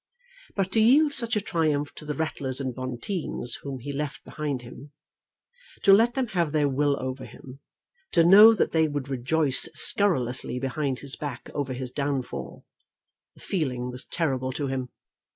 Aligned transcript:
But 0.55 0.71
to 0.71 0.79
yield 0.79 1.13
such 1.13 1.35
a 1.35 1.39
triumph 1.39 1.93
to 1.93 2.05
the 2.05 2.15
Ratlers 2.15 2.59
and 2.59 2.73
Bonteens 2.73 3.59
whom 3.61 3.77
he 3.77 3.93
left 3.93 4.23
behind 4.23 4.63
him, 4.63 4.93
to 5.83 5.93
let 5.93 6.15
them 6.15 6.25
have 6.29 6.51
their 6.53 6.67
will 6.67 6.97
over 6.99 7.23
him, 7.23 7.59
to 8.13 8.23
know 8.23 8.55
that 8.55 8.71
they 8.71 8.87
would 8.87 9.09
rejoice 9.09 9.69
scurrilously 9.75 10.57
behind 10.57 11.01
his 11.01 11.15
back 11.15 11.51
over 11.53 11.73
his 11.73 11.91
downfall! 11.91 12.65
The 13.35 13.41
feeling 13.41 13.91
was 13.91 14.05
terrible 14.05 14.51
to 14.53 14.65
him. 14.65 14.89